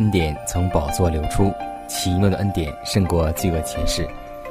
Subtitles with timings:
[0.00, 1.52] 恩典从宝座流出，
[1.86, 4.08] 奇妙的恩典胜过罪恶前世。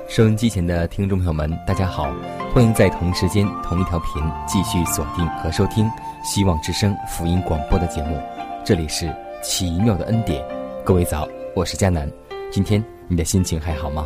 [0.07, 2.13] 收音机前的听众朋友们，大家好，
[2.53, 5.89] 欢迎在同时间、同一条频继续锁定和收听
[6.23, 8.15] 希望之声福音广播的节目。
[8.63, 9.11] 这里是
[9.41, 10.39] 奇妙的恩典，
[10.85, 12.07] 各位早，我是佳南。
[12.51, 14.05] 今天你的心情还好吗？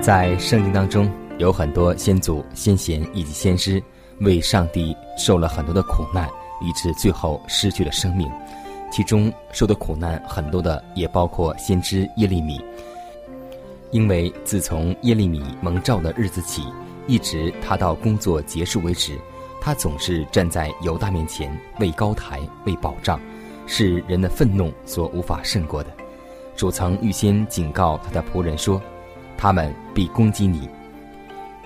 [0.00, 3.82] 在圣经当中有很多先祖、先贤以及先师。
[4.20, 6.28] 为上帝受了很多的苦难，
[6.60, 8.30] 以致最后失去了生命。
[8.90, 12.60] 其中受的苦难很多的，也包括先知耶利米。
[13.90, 16.62] 因为自从耶利米蒙召的日子起，
[17.06, 19.18] 一直他到工作结束为止，
[19.60, 21.50] 他总是站在犹大面前
[21.80, 23.20] 为高台为保障，
[23.66, 25.90] 是人的愤怒所无法胜过的。
[26.56, 28.80] 主曾预先警告他的仆人说
[29.38, 30.68] ：“他们必攻击你，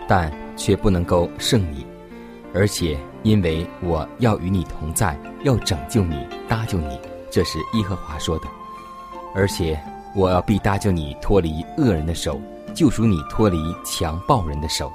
[0.06, 1.86] 但却不能够胜你。”
[2.54, 8.44] 而且，因为我要与你同在，要拯救你、搭救你，这是耶和华说的。
[9.34, 9.80] 而且，
[10.14, 12.38] 我要必搭救你脱离恶人的手，
[12.74, 14.92] 救赎你脱离强暴人的手。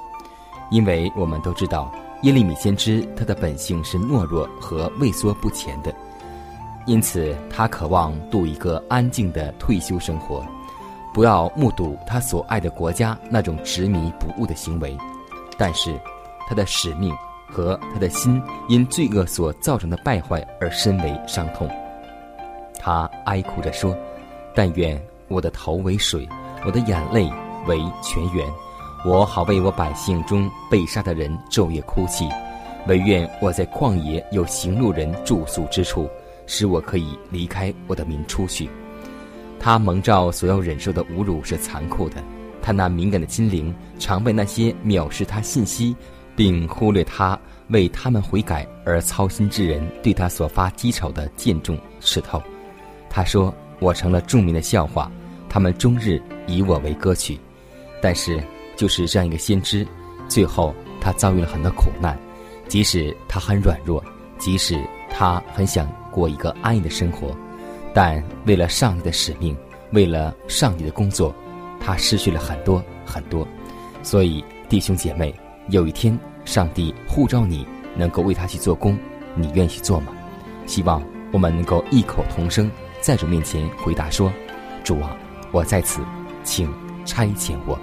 [0.70, 1.92] 因为我们都知道，
[2.22, 5.92] 耶利米先知他的本性是懦弱和畏缩不前的，
[6.86, 10.46] 因此他渴望度一个安静的退休生活，
[11.12, 14.96] 不要目睹他所爱的国家那种执迷不悟的行为。
[15.58, 16.00] 但是，
[16.48, 17.12] 他的使命。
[17.50, 21.70] 和他的心因罪恶所造成的败坏而深为伤痛，
[22.80, 23.98] 他哀哭着说
[24.54, 26.28] ：“但愿我的头为水，
[26.66, 27.32] 我的眼泪
[27.66, 28.46] 为泉源，
[29.06, 32.28] 我好为我百姓中被杀的人昼夜哭泣。
[32.88, 36.10] 唯愿我在旷野有行路人住宿之处，
[36.46, 38.70] 使我可以离开我的民出去。”
[39.60, 42.24] 他蒙召所要忍受的侮辱是残酷的，
[42.62, 45.96] 他那敏感的心灵常被那些藐视他信息。
[46.38, 47.38] 并忽略他
[47.70, 52.42] 为他们悔改而操心之人对他所发讥嘲的见重刺透。
[53.10, 55.12] 他说：“我成了著名的笑话，
[55.50, 57.40] 他们终日以我为歌曲。”
[58.00, 58.42] 但是，
[58.76, 59.86] 就是这样一个先知，
[60.30, 62.16] 最后他遭遇了很多苦难。
[62.68, 64.04] 即使他很软弱，
[64.38, 67.36] 即使他很想过一个安逸的生活，
[67.96, 69.58] 但为了上帝的使命，
[69.92, 71.34] 为了上帝的工作，
[71.80, 73.48] 他失去了很多很多。
[74.04, 75.34] 所以，弟兄姐妹。
[75.70, 78.98] 有一天，上帝呼召你能够为他去做工，
[79.36, 80.14] 你愿意做吗？
[80.66, 84.32] 希望我们能够异口同声在主面前回答说
[84.82, 85.16] ：“主啊，
[85.52, 86.02] 我在此，
[86.44, 86.74] 请
[87.06, 87.78] 差遣我。”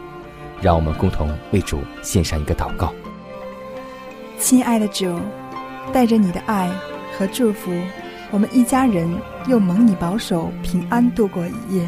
[0.62, 2.94] 让我们共同为主献上一个祷告。
[4.38, 5.18] 亲爱的主，
[5.92, 6.70] 带着你的爱
[7.18, 7.70] 和祝福，
[8.30, 9.14] 我们一家人
[9.46, 11.86] 又蒙你保守，平安度过一夜。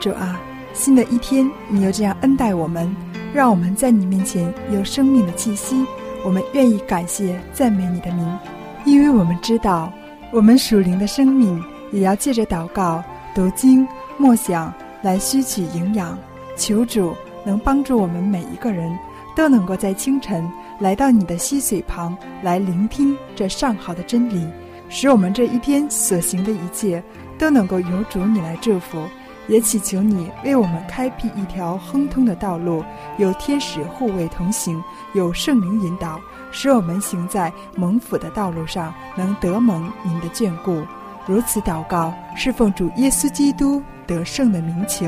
[0.00, 0.38] 主啊，
[0.74, 2.94] 新的一天，你又这样恩待我们。
[3.32, 5.84] 让我们在你面前有生命的气息，
[6.24, 8.38] 我们愿意感谢赞美你的名，
[8.84, 9.92] 因为我们知道，
[10.32, 11.60] 我们属灵的生命
[11.90, 13.02] 也要借着祷告、
[13.34, 13.84] 读经、
[14.18, 14.72] 默想
[15.02, 16.16] 来吸取营养。
[16.56, 17.12] 求主
[17.44, 18.88] 能帮助我们每一个人
[19.34, 20.48] 都能够在清晨
[20.78, 24.46] 来到你的溪水旁来聆听这上好的真理，
[24.88, 27.02] 使我们这一天所行的一切
[27.36, 28.98] 都能够由主你来祝福。
[29.46, 32.84] 也祈求你为我们开辟一条亨通的道路，
[33.18, 34.82] 有天使护卫同行，
[35.12, 36.20] 有圣灵引导，
[36.50, 40.82] 使我们行在蒙福的道路上，能得蒙您的眷顾。
[41.26, 45.06] 如此祷告，是奉主耶稣基督得胜的名求。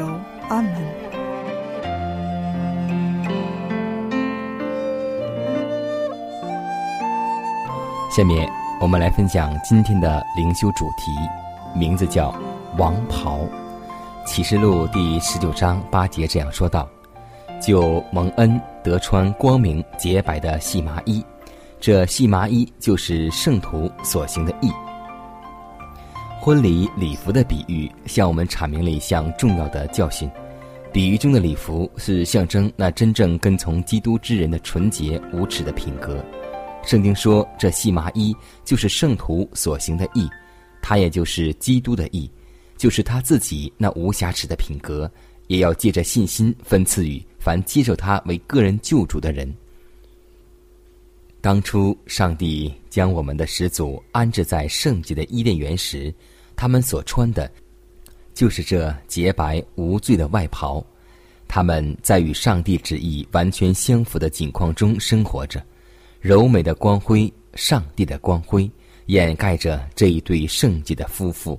[0.48, 0.72] 阿门。
[8.10, 8.48] 下面
[8.80, 11.12] 我们来分享今天的灵修主题，
[11.74, 12.34] 名字叫
[12.78, 13.40] “王袍”。
[14.26, 16.86] 启示录第十九章八节这样说道
[17.62, 21.24] ：“就蒙恩得穿光明洁白的细麻衣，
[21.80, 24.70] 这细麻衣就是圣徒所行的义。”
[26.42, 30.28] 婚礼礼服的比喻向我们阐明了一项重要的教训。
[30.92, 36.22] 比喻中的礼服是象征那真正跟从基督之人的纯洁无耻的品格。
[36.82, 38.34] 圣经说，这细麻衣
[38.64, 40.28] 就是圣徒所行的义，
[40.82, 42.30] 他也就是基督的义。
[42.76, 45.10] 就是他自己那无瑕疵的品格，
[45.46, 49.52] 也要借着信心分赐予凡接受他为个人救主的人。
[51.40, 56.12] 当初上帝将我们的始祖安置在圣洁的伊甸园时，
[56.56, 57.50] 他们所穿的，
[58.34, 60.84] 就是这洁白无罪的外袍。
[61.46, 65.64] 他们在与上帝旨意完全相符的境况中生活着，
[66.20, 68.68] 柔美的光辉，上帝的光辉，
[69.06, 71.56] 掩盖着这一对圣洁的夫妇。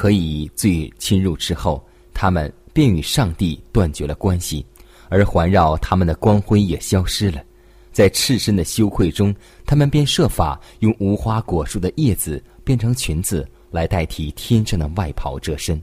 [0.00, 4.64] 可以罪侵入之后，他们便与上帝断绝了关系，
[5.10, 7.44] 而环绕他们的光辉也消失了。
[7.92, 9.34] 在赤身的羞愧中，
[9.66, 15.78] 他们便设法用无花果树的叶子变成裙子来代替天上的外袍遮身。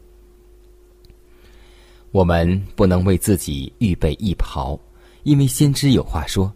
[2.09, 4.79] 我们不能为自己预备一袍，
[5.21, 6.51] 因为先知有话说：“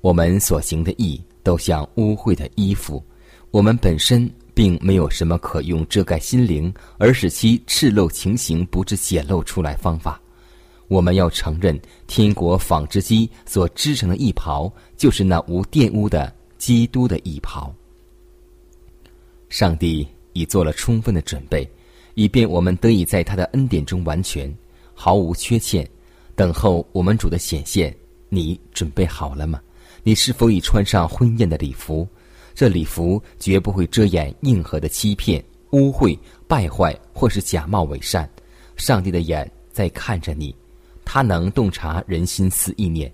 [0.00, 3.04] 我们所行的义都像污秽的衣服，
[3.50, 10.20] 我们本身。”并没有什么可用遮盖心灵而使其赤露情形不致显露出来方法。
[10.86, 17.74] 我们要承认，天国纺织机所织成的衣袍，就是那无玷污的基督的衣袍。
[19.48, 21.66] 上帝已做了充分的准备，
[22.12, 24.54] 以便我们得以在他的恩典中完全，
[24.92, 25.88] 毫无缺欠，
[26.36, 27.96] 等候我们主的显现。
[28.28, 29.58] 你准备好了吗？
[30.02, 32.06] 你是否已穿上婚宴的礼服？
[32.54, 38.28] 这礼服绝不会遮掩硬核的欺骗、污秽、败坏，或是假冒伪善。
[38.76, 40.54] 上帝的眼在看着你，
[41.04, 43.10] 他能洞察人心思意念。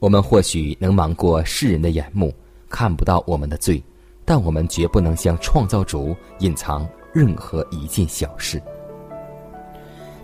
[0.00, 2.34] 我们或许能瞒过世人的眼目，
[2.68, 3.82] 看不到我们的罪，
[4.24, 8.60] 但我们绝不能向创造主隐藏任何一件小事。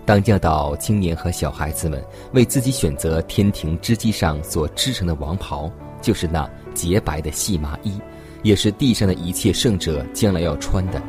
[0.05, 2.03] 当教导青年和小孩子们
[2.33, 5.71] 为自己选择天庭织机上所织成的王袍，
[6.01, 7.99] 就是那洁白的细麻衣。
[8.43, 11.01] 也是地上的一切圣者将来要穿的，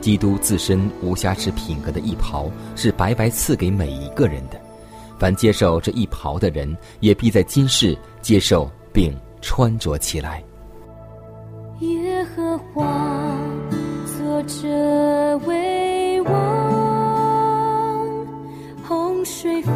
[0.00, 4.58] 基督自身无瑕疵品格的一袍，是白白赐给每一个人的。
[5.18, 10.42] 凡接受这一袍的人，也必在今世接受并穿着起来。
[11.80, 13.36] 耶和华
[14.06, 18.26] 作者为王，
[18.82, 19.72] 洪水泛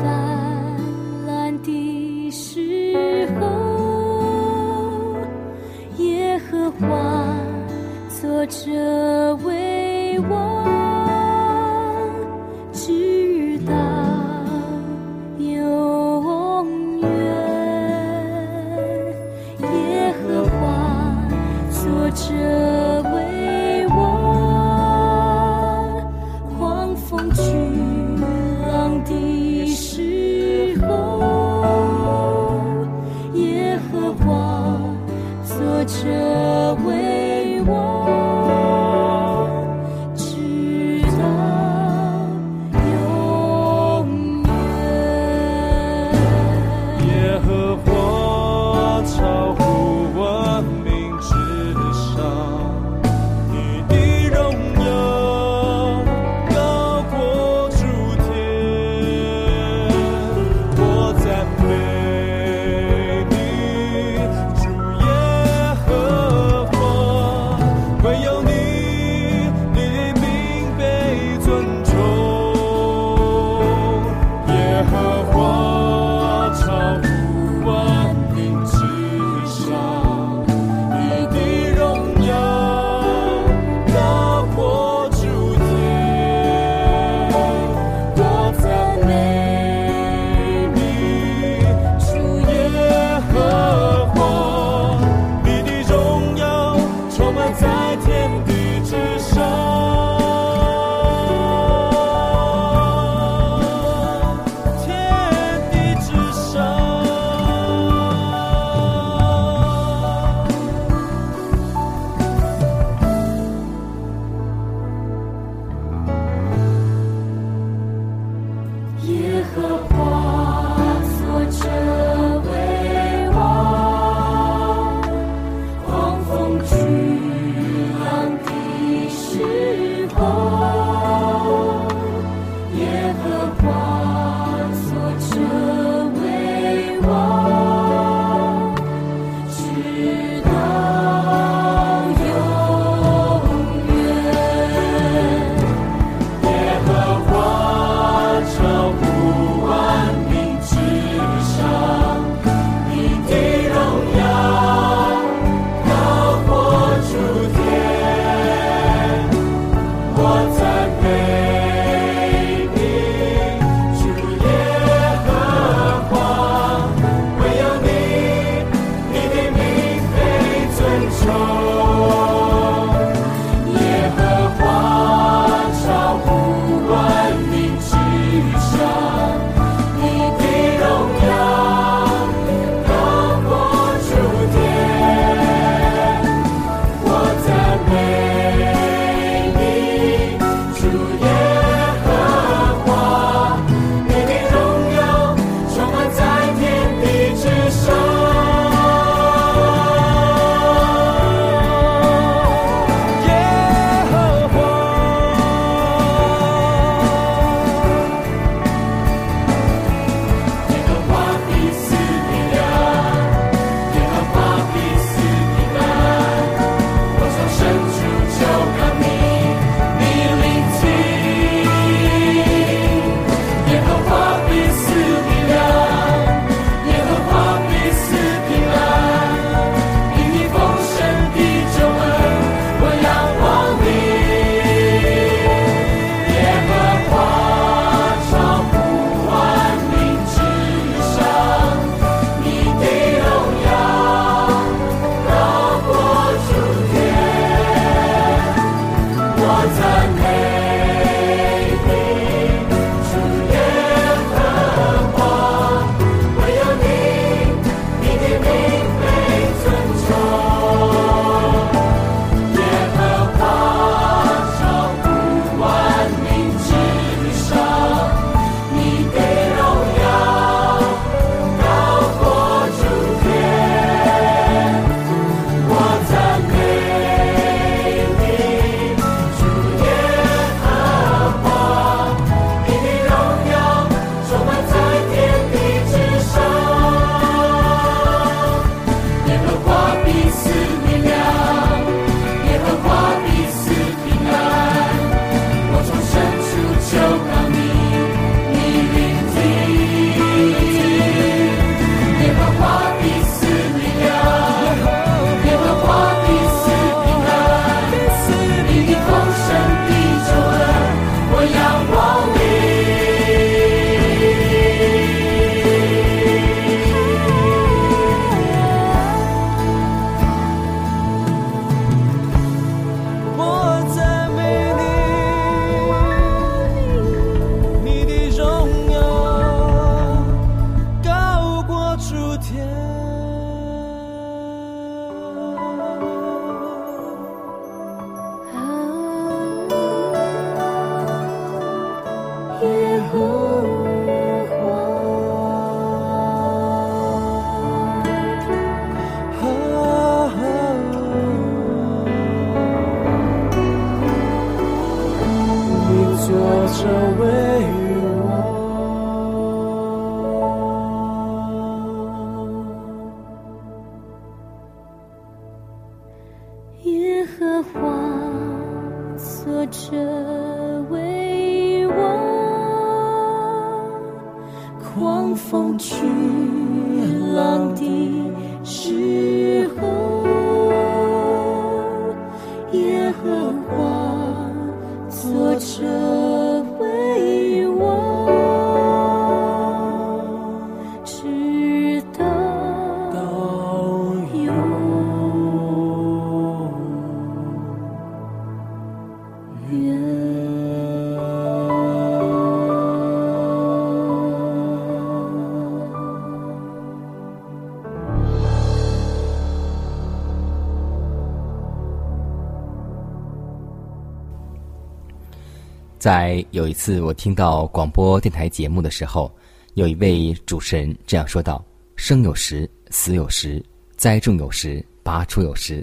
[416.04, 419.34] 在有一次我听到广播电台节目的时候，
[419.72, 421.64] 有一位主持人这样说道
[421.96, 423.58] ：“生有时，死有时；
[423.96, 425.82] 栽种有时，拔出有时。”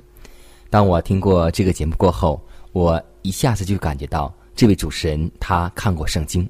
[0.70, 2.40] 当我听过这个节目过后，
[2.72, 6.48] 我一下子就感觉到这位主持人他看过圣经，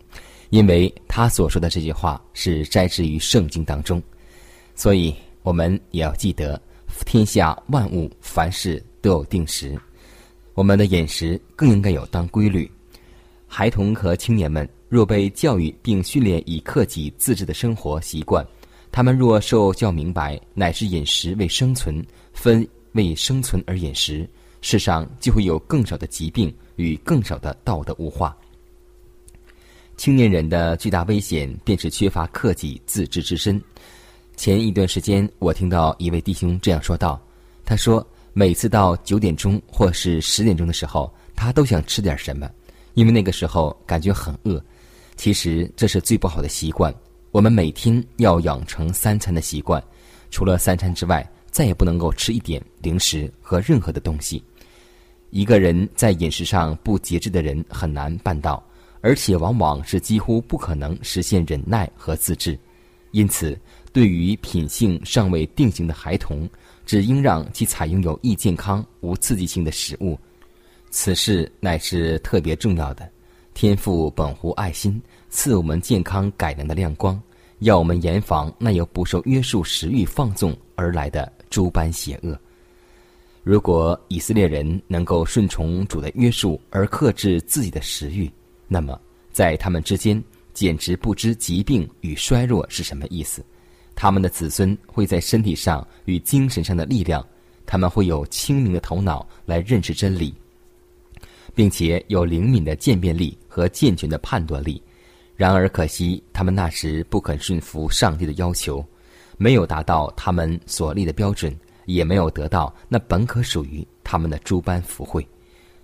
[0.49, 4.03] 因为他所说的这句话是摘自于圣经当中，
[4.75, 6.61] 所以我们也要记得，
[7.05, 9.79] 天下万物凡事都有定时，
[10.55, 12.69] 我们的饮食更应该有当规律。
[13.53, 18.47] 孩童和青年们若被教育并训练以克己自治的生活习惯，
[18.93, 24.25] 他们若受教明白乃是饮食为生存，分为生存而饮食。
[24.61, 28.33] 世上就会有更少的疾病与更少的道德污化。
[29.97, 33.61] 青年人的巨大危险便是缺乏克己自知之身。
[34.37, 37.21] 前一段时间，我听到一位弟兄这样说道
[37.65, 42.49] ：“他说，每次到九点钟或是十点钟的时候，他都想吃点什么，
[42.93, 44.63] 因为那个时候感觉很饿。
[45.15, 46.93] 其实这是最不好的习惯。
[47.31, 49.81] 我们每天要养成三餐的习惯，
[50.29, 54.43] 除了三餐之外，再也不能够吃一点零食和任何的东西。”
[55.31, 58.61] 一个人在饮食上不节制的人很难办到，
[58.99, 62.59] 而且往往是几乎不可能实现忍耐和自制。
[63.11, 63.57] 因此，
[63.93, 66.49] 对于品性尚未定型的孩童，
[66.85, 70.19] 只应让其采用有益健康、无刺激性的食物。
[70.91, 73.09] 此事乃是特别重要的。
[73.53, 77.19] 天父本乎爱心，赐我们健康改良的亮光，
[77.59, 82.37] 要我们严防那由不受约束食欲放纵而来的诸般邪恶。
[83.41, 88.29] 如果以色列人能够顺从主的约束而克制自己的食欲，
[88.67, 88.99] 那么
[89.31, 90.21] 在他们之间
[90.53, 93.43] 简直不知疾病与衰弱是什么意思。
[93.95, 97.25] 他们的子孙会在身体上与精神上的力量，
[97.65, 100.33] 他们会有清明的头脑来认识真理，
[101.53, 104.81] 并且有灵敏的鉴别力和健全的判断力。
[105.35, 108.85] 然而可惜，他们那时不肯顺服上帝的要求，
[109.37, 111.55] 没有达到他们所立的标准。
[111.85, 115.27] 也没有得到那本可属于他们的诸般福惠，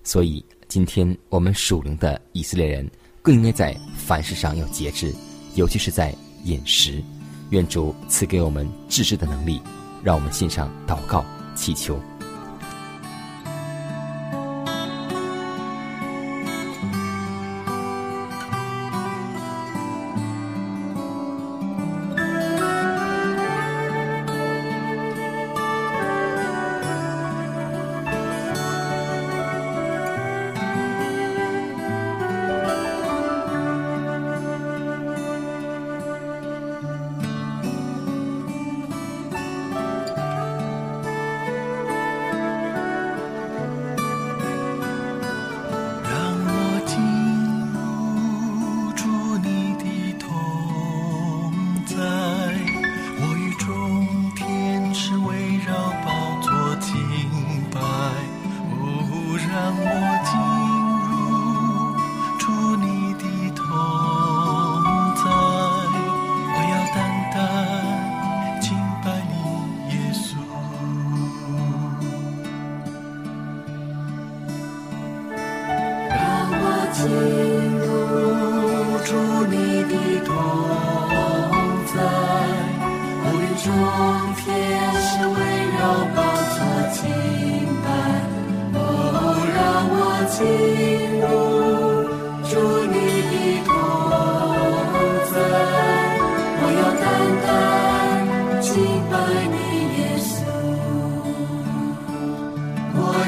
[0.03, 2.89] 所以今天我们属灵的以色列人
[3.21, 5.13] 更应该在凡事上要节制，
[5.55, 6.13] 尤其是在
[6.43, 7.03] 饮食。
[7.49, 9.59] 愿主赐给我们自制的能力，
[10.03, 11.99] 让我们献上祷告祈求。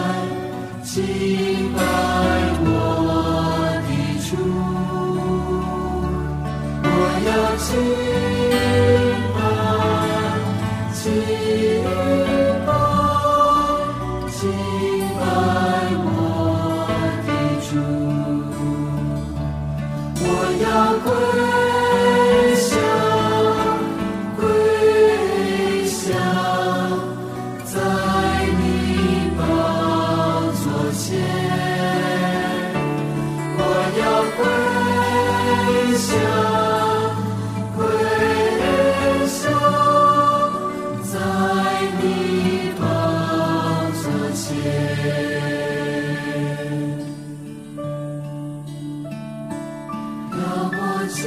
[50.30, 50.38] 让
[50.72, 50.80] 我
[51.12, 51.18] 进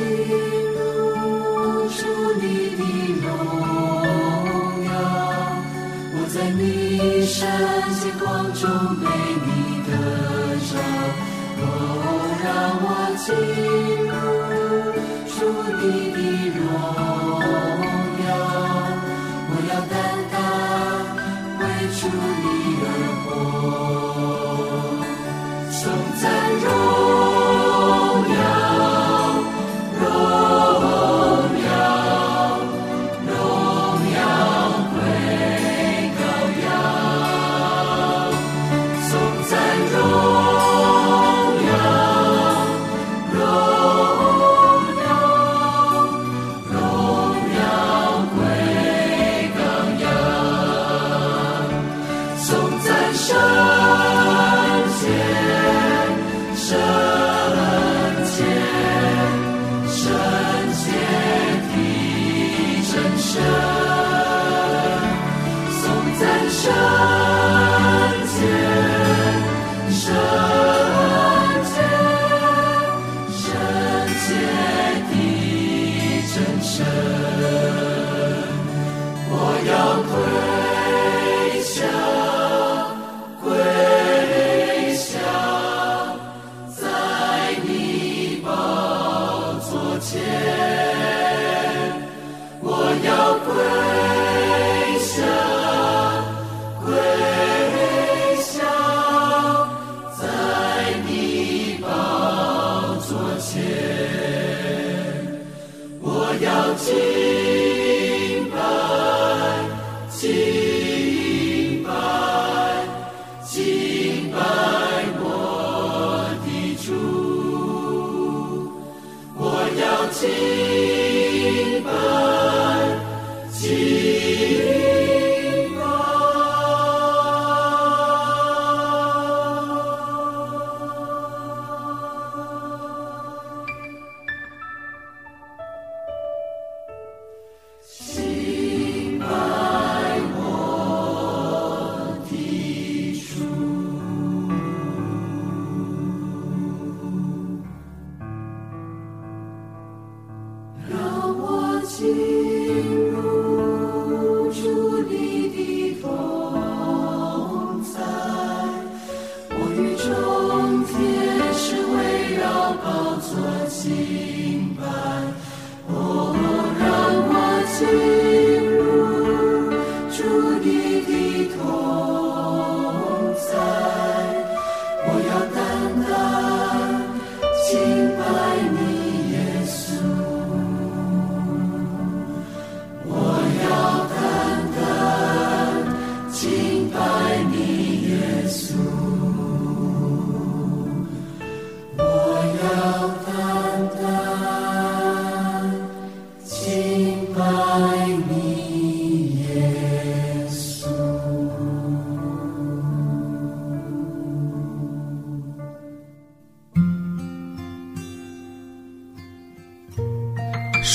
[0.75, 0.77] 入
[1.89, 1.99] 住
[2.41, 2.43] 你
[2.75, 2.81] 的
[3.21, 3.27] 荣
[4.85, 4.87] 耀，
[6.13, 6.59] 我在你
[7.25, 7.37] 圣
[8.19, 8.61] 光中
[8.99, 9.05] 被
[9.45, 9.47] 你
[9.89, 9.91] 的
[10.69, 10.71] 照，
[11.61, 11.63] 哦，
[12.43, 12.47] 让
[12.81, 12.85] 我
[13.17, 13.27] 进。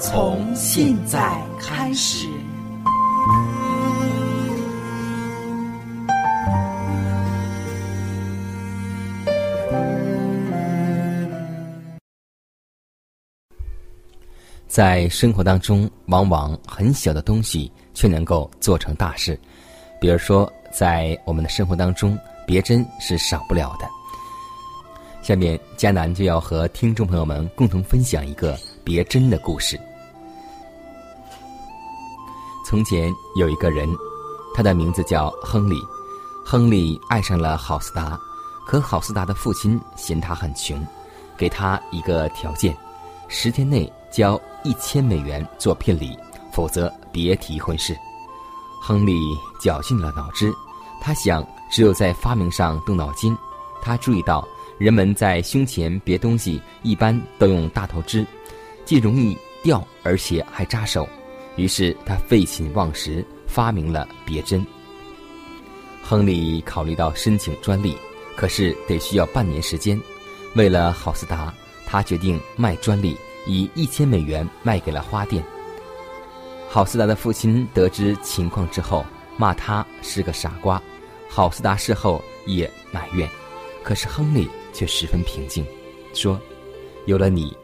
[0.00, 2.28] 从现在开始，
[14.68, 19.38] 在生活当中，往往很小的东西却能够做成大事。
[20.00, 23.88] 比如说，在我们的生活当中，别针是少不了的。
[25.22, 29.78] 下面，迦南就要和听众朋友们共同分享一个别针的故事。
[32.68, 33.88] 从前有一个人，
[34.54, 35.82] 他的名字叫亨利。
[36.44, 38.20] 亨利爱上了郝斯达，
[38.66, 40.86] 可郝斯达的父亲嫌他很穷，
[41.34, 42.76] 给他一个条件：
[43.26, 46.14] 十天内交一千美元做聘礼，
[46.52, 47.96] 否则别提婚事。
[48.82, 49.18] 亨利
[49.58, 50.52] 绞尽了脑汁，
[51.00, 53.34] 他想，只有在发明上动脑筋。
[53.80, 58.26] 他注意到，人们在胸前别东西一般都用大头针，
[58.84, 61.08] 既容易掉，而且还扎手。
[61.58, 64.64] 于是他废寝忘食，发明了别针。
[66.02, 67.94] 亨利考虑到申请专利，
[68.36, 70.00] 可是得需要半年时间。
[70.54, 71.52] 为了郝斯达，
[71.84, 73.16] 他决定卖专利，
[73.46, 75.44] 以一千美元卖给了花店。
[76.70, 79.04] 郝斯达的父亲得知情况之后，
[79.36, 80.80] 骂他是个傻瓜。
[81.28, 83.28] 郝斯达事后也埋怨，
[83.82, 85.66] 可是亨利却十分平静，
[86.14, 86.40] 说
[87.04, 87.54] ：“有了你，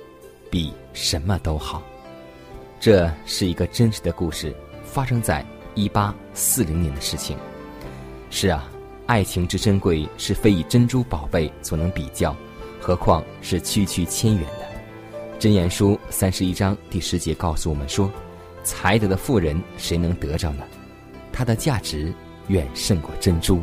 [0.50, 1.82] 比什么都好。”
[2.84, 5.42] 这是一个真实的故事，发生在
[5.74, 7.34] 一八四零年的事情。
[8.28, 8.70] 是啊，
[9.06, 12.36] 爱情之珍贵是非以珍珠宝贝所能比较，
[12.78, 15.40] 何况是区区千元的。
[15.40, 18.12] 箴言书三十一章第十节告诉我们说
[18.62, 20.62] ：“才德的妇人谁能得着呢？
[21.32, 22.12] 她的价值
[22.48, 23.62] 远胜过珍珠。”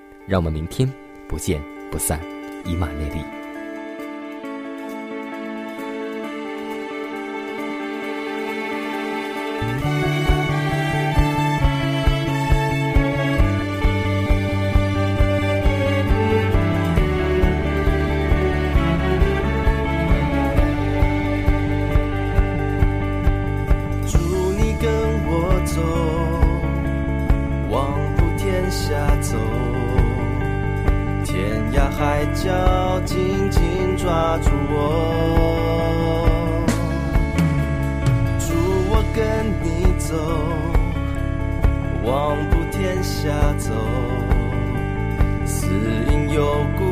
[0.31, 0.89] 让我们明天
[1.27, 2.17] 不见不散，
[2.63, 3.40] 以马内利。
[31.71, 34.75] 天涯海角，紧紧抓住我。
[38.39, 38.53] 祝
[38.89, 40.13] 我跟你走，
[42.03, 43.71] 望不天下走，
[45.45, 45.67] 死
[46.11, 46.90] 因有故。